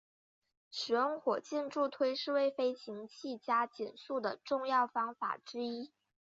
[0.71, 5.93] 使用火箭助推是为飞行器加减速的重要方法之一。